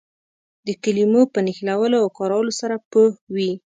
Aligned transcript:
د 0.67 0.69
کلمو 0.83 1.21
په 1.33 1.39
نښلولو 1.45 1.97
او 2.03 2.07
کارولو 2.17 2.51
ښه 2.57 2.77
پوه 2.91 3.11
وي. 3.35 3.51